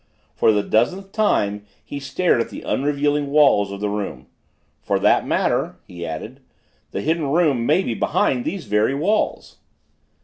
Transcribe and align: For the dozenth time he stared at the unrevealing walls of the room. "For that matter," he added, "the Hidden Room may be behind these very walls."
For 0.33 0.51
the 0.51 0.63
dozenth 0.63 1.11
time 1.11 1.63
he 1.85 1.99
stared 1.99 2.41
at 2.41 2.49
the 2.49 2.63
unrevealing 2.63 3.27
walls 3.27 3.71
of 3.71 3.81
the 3.81 3.87
room. 3.89 4.25
"For 4.81 4.97
that 4.97 5.27
matter," 5.27 5.75
he 5.85 6.03
added, 6.07 6.39
"the 6.89 7.01
Hidden 7.01 7.27
Room 7.27 7.67
may 7.67 7.83
be 7.83 7.93
behind 7.93 8.43
these 8.43 8.65
very 8.65 8.95
walls." 8.95 9.57